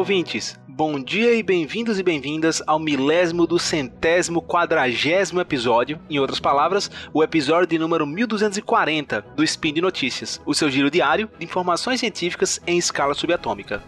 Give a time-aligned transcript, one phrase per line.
[0.00, 0.58] ouvintes!
[0.66, 6.90] Bom dia e bem-vindos e bem-vindas ao milésimo do centésimo quadragésimo episódio, em outras palavras,
[7.12, 12.00] o episódio de número 1240 do Spin de Notícias, o seu giro diário de informações
[12.00, 13.82] científicas em escala subatômica.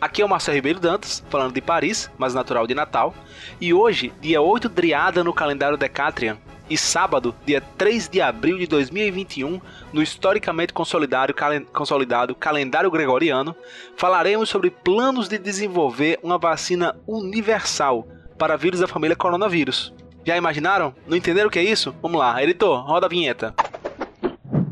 [0.00, 3.14] Aqui é o Marcelo Ribeiro Dantas, falando de Paris, mas natural de Natal,
[3.60, 6.38] e hoje, dia 8 Driada no calendário Decatrian,
[6.72, 9.60] e sábado, dia 3 de abril de 2021,
[9.92, 13.54] no historicamente consolidado, calen consolidado calendário gregoriano,
[13.94, 18.08] falaremos sobre planos de desenvolver uma vacina universal
[18.38, 19.92] para vírus da família coronavírus.
[20.24, 20.94] Já imaginaram?
[21.06, 21.94] Não entenderam o que é isso?
[22.00, 23.54] Vamos lá, editor, roda a vinheta.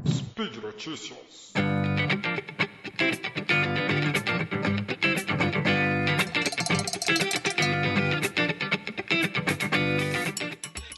[0.09, 1.30] Speed Notícias.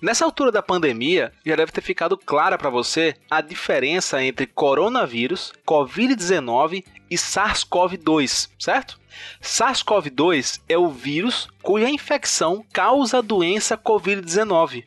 [0.02, 5.52] Nessa altura da pandemia, já deve ter ficado clara para você a diferença entre coronavírus,
[5.64, 8.98] Covid-19 e SARS-CoV-2, certo?
[9.40, 14.82] SARS-CoV-2 é o vírus cuja infecção causa a doença Covid-19.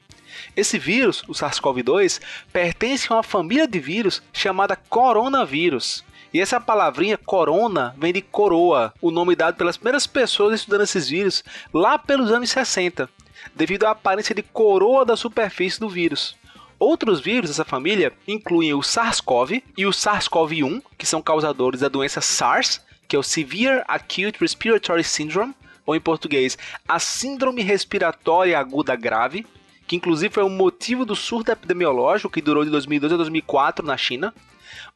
[0.54, 2.20] Esse vírus, o SARS-CoV-2,
[2.52, 6.04] pertence a uma família de vírus chamada coronavírus.
[6.34, 11.08] E essa palavrinha corona vem de coroa, o nome dado pelas primeiras pessoas estudando esses
[11.08, 11.42] vírus
[11.74, 13.10] lá pelos anos 60
[13.56, 16.36] devido à aparência de coroa da superfície do vírus.
[16.78, 22.20] Outros vírus dessa família incluem o SARS-CoV e o SARS-CoV-1, que são causadores da doença
[22.20, 25.56] SARS, que é o Severe Acute Respiratory Syndrome,
[25.86, 29.46] ou em português, a Síndrome Respiratória Aguda Grave,
[29.88, 33.96] que inclusive foi o motivo do surto epidemiológico que durou de 2002 a 2004 na
[33.96, 34.34] China.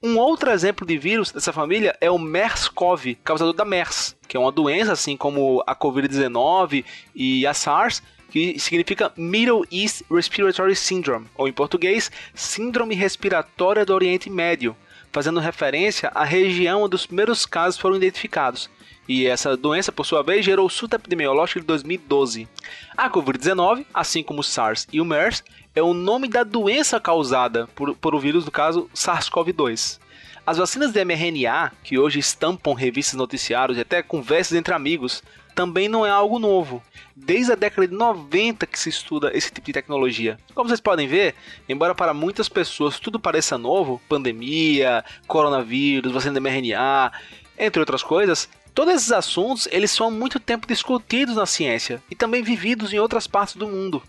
[0.01, 4.39] Um outro exemplo de vírus dessa família é o MERS-CoV, causador da MERS, que é
[4.39, 11.27] uma doença assim como a Covid-19 e a SARS, que significa Middle East Respiratory Syndrome,
[11.35, 14.75] ou em português, Síndrome Respiratória do Oriente Médio,
[15.11, 18.70] fazendo referência à região onde os primeiros casos foram identificados.
[19.08, 22.48] E essa doença, por sua vez, gerou o surto epidemiológico de 2012.
[22.95, 25.43] A Covid-19, assim como o SARS e o MERS,
[25.73, 29.99] é o nome da doença causada por, por o vírus, no caso SARS-CoV-2.
[30.49, 35.21] As vacinas de mRNA, que hoje estampam revistas noticiários e até conversas entre amigos,
[35.54, 36.82] também não é algo novo.
[37.15, 40.39] Desde a década de 90 que se estuda esse tipo de tecnologia.
[40.55, 41.36] Como vocês podem ver,
[41.70, 47.11] embora para muitas pessoas tudo pareça novo, pandemia, coronavírus, vacina de mRNA,
[47.55, 52.15] entre outras coisas, Todos esses assuntos eles são há muito tempo discutidos na ciência e
[52.15, 54.02] também vividos em outras partes do mundo.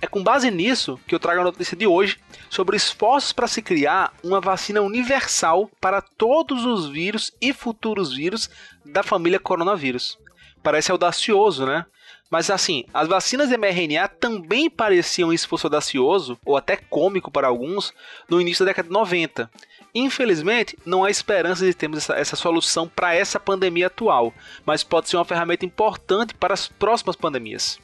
[0.00, 2.18] É com base nisso que eu trago a notícia de hoje
[2.50, 8.50] sobre esforços para se criar uma vacina universal para todos os vírus e futuros vírus
[8.84, 10.18] da família coronavírus
[10.66, 11.86] parece audacioso, né?
[12.30, 17.92] Mas assim, as vacinas de mRNA também pareciam esforço audacioso, ou até cômico para alguns,
[18.28, 19.50] no início da década de 90.
[19.94, 25.08] Infelizmente, não há esperança de termos essa, essa solução para essa pandemia atual, mas pode
[25.08, 27.78] ser uma ferramenta importante para as próximas pandemias.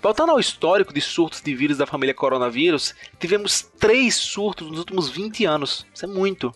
[0.00, 5.08] Voltando ao histórico de surtos de vírus da família coronavírus, tivemos três surtos nos últimos
[5.08, 5.84] 20 anos.
[5.92, 6.54] Isso é muito.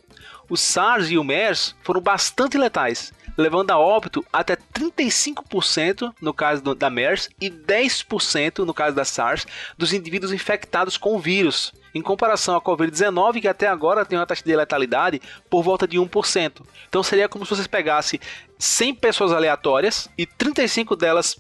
[0.49, 6.63] O SARS e o MERS foram bastante letais, levando a óbito até 35% no caso
[6.75, 12.01] da MERS e 10% no caso da SARS dos indivíduos infectados com o vírus, em
[12.01, 15.21] comparação à Covid-19, que até agora tem uma taxa de letalidade
[15.51, 16.63] por volta de 1%.
[16.89, 18.19] Então seria como se vocês pegassem
[18.59, 21.37] 100 pessoas aleatórias e 35 delas,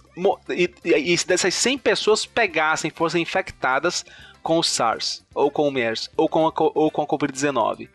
[0.50, 4.04] e, e dessas 100 pessoas pegassem, fossem infectadas
[4.42, 7.88] com o SARS, ou com o MERS, ou com a, ou com a Covid-19.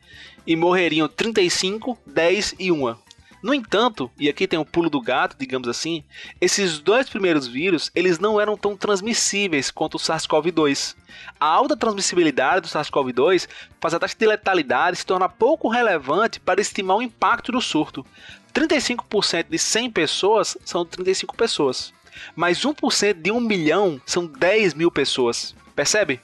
[0.46, 2.96] E morreriam 35, 10 e 1.
[3.42, 6.04] No entanto, e aqui tem o um pulo do gato, digamos assim,
[6.42, 10.96] esses dois primeiros vírus, eles não eram tão transmissíveis quanto o SARS-CoV-2.
[11.40, 13.48] A alta transmissibilidade do SARS-CoV-2
[13.80, 18.06] faz a taxa de letalidade se tornar pouco relevante para estimar o impacto do surto.
[18.54, 21.94] 35% de 100 pessoas são 35 pessoas,
[22.36, 25.56] mas 1% de 1 milhão são 10 mil pessoas.
[25.76, 26.20] Percebe?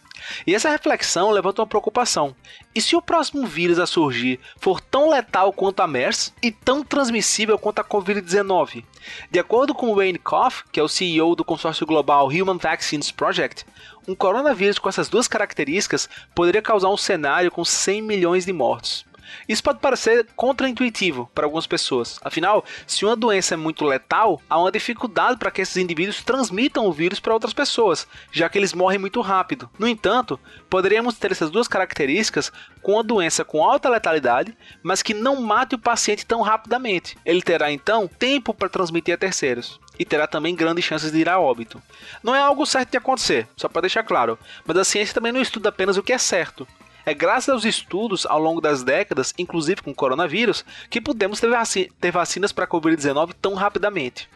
[0.46, 2.36] E essa reflexão levanta uma preocupação.
[2.74, 6.84] E se o próximo vírus a surgir for tão letal quanto a MERS e tão
[6.84, 8.84] transmissível quanto a Covid-19?
[9.30, 13.66] De acordo com Wayne Koff, que é o CEO do consórcio global Human Vaccines Project,
[14.08, 19.06] um coronavírus com essas duas características poderia causar um cenário com 100 milhões de mortos.
[19.48, 22.20] Isso pode parecer contraintuitivo para algumas pessoas.
[22.24, 26.86] Afinal, se uma doença é muito letal, há uma dificuldade para que esses indivíduos transmitam
[26.86, 29.70] o vírus para outras pessoas, já que eles morrem muito rápido.
[29.78, 30.40] No entanto,
[30.70, 35.76] poderíamos ter essas duas características com uma doença com alta letalidade, mas que não mate
[35.76, 37.18] o paciente tão rapidamente.
[37.26, 41.30] Ele terá então tempo para transmitir a terceiros e terá também grandes chances de ir
[41.30, 41.82] a óbito.
[42.22, 45.42] Não é algo certo de acontecer, só para deixar claro, mas a ciência também não
[45.42, 46.68] estuda apenas o que é certo,
[47.06, 52.12] É graças aos estudos ao longo das décadas, inclusive com o coronavírus, que pudemos ter,
[52.12, 54.30] vacinas para a Covid-19 tão rapidamente.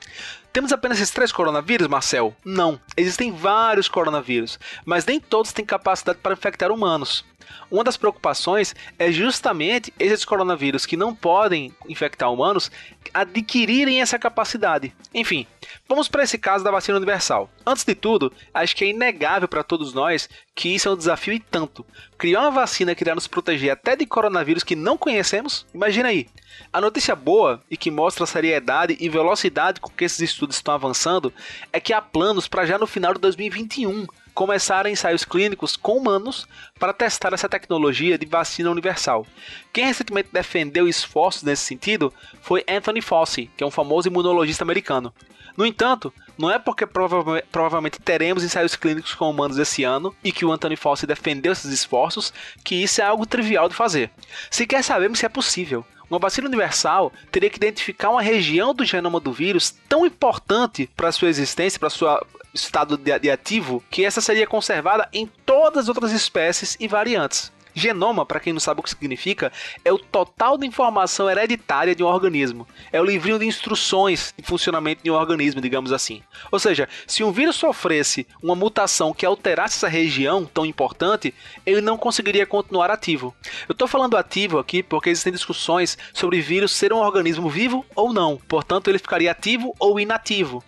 [0.58, 2.36] Temos apenas esses três coronavírus, Marcel?
[2.44, 2.82] Não.
[2.98, 7.24] Existem vários coronavírus, mas nem todos têm capacidade para infectar humanos.
[7.70, 12.72] Uma das preocupações é justamente esses coronavírus que não podem infectar humanos
[13.14, 14.94] adquirirem essa capacidade.
[15.14, 15.46] Enfim,
[15.88, 17.50] vamos para esse caso da vacina universal.
[17.66, 21.34] Antes de tudo, acho que é inegável para todos nós que isso é um desafio
[21.34, 21.86] e tanto.
[22.18, 25.66] Criar uma vacina que irá nos proteger até de coronavírus que não conhecemos?
[25.74, 26.28] Imagina aí.
[26.72, 30.74] A notícia boa e que mostra a seriedade e velocidade com que esses estudos estão
[30.74, 31.34] avançando
[31.72, 36.48] é que há planos para já no final de 2021 começaram ensaios clínicos com humanos
[36.80, 39.26] para testar essa tecnologia de vacina universal.
[39.74, 45.12] Quem recentemente defendeu esforços nesse sentido foi Anthony Fauci, que é um famoso imunologista americano.
[45.58, 50.32] No entanto, não é porque prova provavelmente teremos ensaios clínicos com humanos esse ano e
[50.32, 52.32] que o Anthony Fauci defendeu esses esforços
[52.64, 54.12] que isso é algo trivial de fazer.
[54.52, 55.84] Sequer sabemos se é possível.
[56.10, 61.12] Uma vacina universal teria que identificar uma região do genoma do vírus tão importante para
[61.12, 66.12] sua existência, para sua estado de ativo, que essa seria conservada em todas as outras
[66.12, 67.52] espécies e variantes.
[67.78, 69.52] Genoma, para quem não sabe o que significa,
[69.86, 72.68] é o total de informação hereditária de um organismo.
[72.92, 76.24] É o livrinho de instruções de funcionamento de um organismo, digamos assim.
[76.52, 81.32] Ou seja, se um vírus sofresse uma mutação que alterasse essa região tão importante,
[81.68, 83.36] ele não conseguiria continuar ativo.
[83.68, 88.14] Eu estou falando ativo aqui porque existem discussões sobre vírus ser um organismo vivo ou
[88.14, 88.38] não.
[88.48, 90.64] Portanto, ele ficaria ativo ou inativo.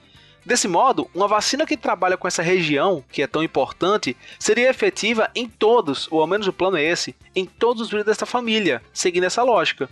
[0.46, 5.30] Desse modo, uma vacina que trabalha com essa região, que é tão importante, seria efetiva
[5.36, 8.82] em todos, ou ao menos o plano é esse, em todos os vírus dessa família,
[8.92, 9.90] seguindo essa lógica.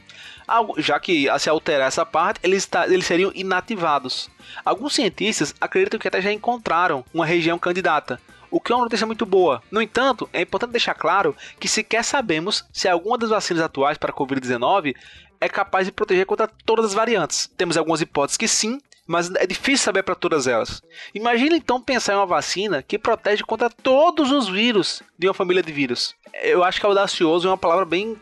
[0.78, 4.32] Já que se alterar essa parte, eles, eles seriam inativados.
[4.66, 8.20] Alguns cientistas acreditam que até já encontraram uma região candidata,
[8.52, 9.62] o que é uma notícia muito boa.
[9.72, 14.12] No entanto, é importante deixar claro que sequer sabemos se alguma das vacinas atuais para
[14.12, 14.96] a Covid-19
[15.40, 17.50] é capaz de proteger contra todas as variantes.
[17.58, 20.82] Temos algumas hipóteses que sim, mas é difícil saber para todas elas.
[21.14, 25.64] Imagina então pensar em uma vacina que protege contra todos os vírus de uma família
[25.64, 26.16] de vírus.
[26.42, 28.18] Eu acho que audacioso é uma palavra bem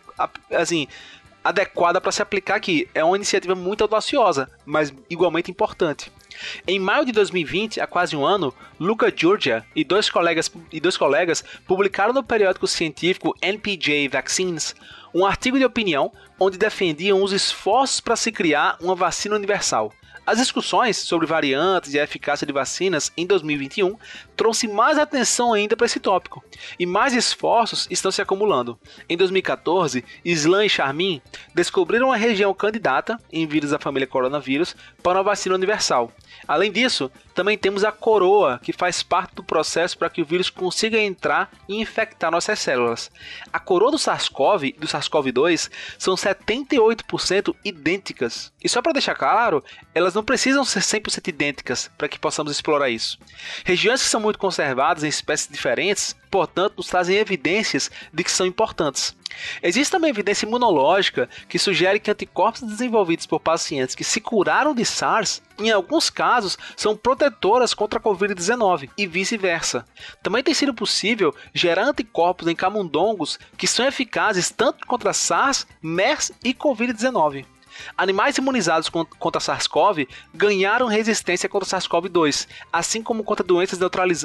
[0.51, 0.87] assim
[1.43, 2.87] adequada para se aplicar aqui.
[2.93, 6.11] É uma iniciativa muito audaciosa, mas igualmente importante.
[6.67, 10.97] Em maio de 2020, há quase um ano, Luca Giorgia e dois colegas, e dois
[10.97, 14.75] colegas publicaram no periódico científico NPJ Vaccines
[15.13, 19.93] um artigo de opinião onde defendiam os esforços para se criar uma vacina universal.
[20.25, 23.95] As discussões sobre variantes e a eficácia de vacinas em 2021
[24.35, 26.43] trouxe mais atenção ainda para esse tópico,
[26.79, 28.77] e mais esforços estão se acumulando.
[29.07, 31.21] Em 2014, Islam e Charmin
[31.53, 36.11] descobriram uma região candidata em vírus da família coronavírus para uma vacina universal.
[36.47, 40.49] Além disso, também temos a coroa, que faz parte do processo para que o vírus
[40.49, 43.11] consiga entrar e infectar nossas células.
[43.51, 48.53] A coroa do SARS-CoV e do SARS-CoV-2 são 78% idênticas.
[48.63, 49.63] E só para deixar claro,
[49.93, 53.17] elas não precisam ser 100% idênticas para que possamos explorar isso.
[53.63, 58.45] Regiões que são muito conservadas em espécies diferentes, portanto, nos trazem evidências de que são
[58.45, 59.15] importantes.
[59.63, 64.83] Existe também evidência imunológica que sugere que anticorpos desenvolvidos por pacientes que se curaram de
[64.83, 69.85] SARS, em alguns casos, são protetoras contra a Covid-19 e vice-versa.
[70.21, 76.33] Também tem sido possível gerar anticorpos em camundongos que são eficazes tanto contra SARS, MERS
[76.43, 77.45] e Covid-19.
[77.97, 83.79] Animais imunizados contra SARS-CoV ganharam resistência contra SARS-CoV-2, assim como contra doenças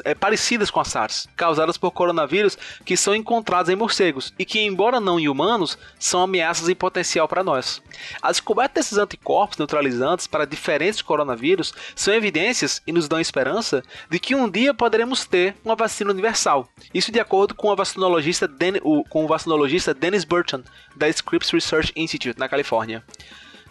[0.04, 4.60] é, parecidas com a SARS, causadas por coronavírus que são encontrados em morcegos e que,
[4.60, 7.82] embora não em humanos, são ameaças em potencial para nós.
[8.20, 14.18] A descoberta desses anticorpos neutralizantes para diferentes coronavírus são evidências e nos dão esperança de
[14.18, 16.68] que um dia poderemos ter uma vacina universal.
[16.92, 18.50] Isso de acordo com, vacinologista
[18.82, 20.62] o, com o vacinologista Dennis Burton,
[20.96, 23.04] da Scripps Research Institute, na Califórnia.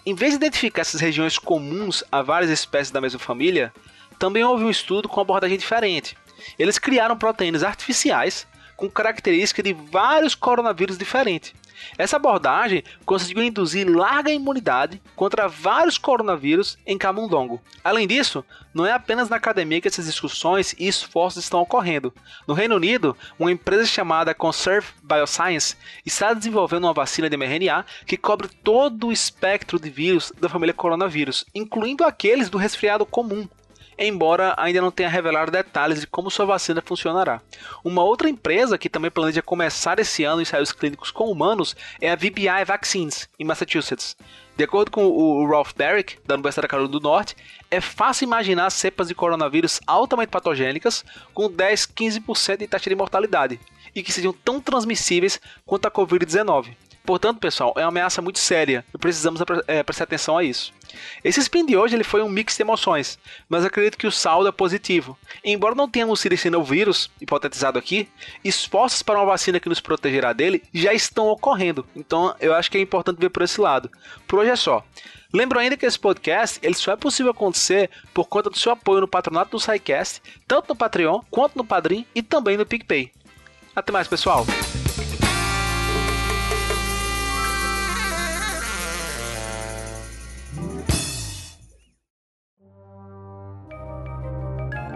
[0.09, 3.71] Em vez de identificar essas regiões comuns a várias espécies da mesma família,
[4.17, 6.17] também houve um estudo com abordagem diferente.
[6.57, 8.47] Eles criaram proteínas artificiais
[8.79, 11.53] com características de vários coronavírus diferentes.
[11.97, 17.61] Essa abordagem conseguiu induzir larga imunidade contra vários coronavírus em camundongo.
[17.83, 18.43] Além disso,
[18.73, 22.13] não é apenas na academia que essas discussões e esforços estão ocorrendo.
[22.47, 28.17] No Reino Unido, uma empresa chamada Conserve Bioscience está desenvolvendo uma vacina de mRNA que
[28.17, 33.47] cobre todo o espectro de vírus da família coronavírus, incluindo aqueles do resfriado comum.
[34.07, 37.41] Embora ainda não tenha revelado detalhes de como sua vacina funcionará.
[37.83, 42.15] Uma outra empresa que também planeja começar esse ano ensaios clínicos com humanos é a
[42.15, 44.15] VBI Vaccines, em Massachusetts.
[44.55, 47.35] De acordo com o Ralph Derrick, da Universidade da Carolina do Norte,
[47.71, 53.59] é fácil imaginar cepas de coronavírus altamente patogênicas com 10, 15% de taxa de mortalidade
[53.95, 56.75] e que sejam tão transmissíveis quanto a Covid-19.
[57.05, 60.71] Portanto, pessoal, é uma ameaça muito séria e precisamos é, prestar atenção a isso.
[61.23, 64.47] Esse spin de hoje ele foi um mix de emoções, mas acredito que o saldo
[64.47, 65.17] é positivo.
[65.43, 68.07] embora não tenhamos sido esse novo vírus, hipotetizado aqui,
[68.43, 71.85] esforços para uma vacina que nos protegerá dele já estão ocorrendo.
[71.95, 73.89] Então eu acho que é importante ver por esse lado.
[74.27, 74.83] Por hoje é só.
[75.31, 79.01] Lembro ainda que esse podcast ele só é possível acontecer por conta do seu apoio
[79.01, 83.11] no patronato do SciCast, tanto no Patreon quanto no Padrim e também no PicPay.
[83.75, 84.45] Até mais, pessoal!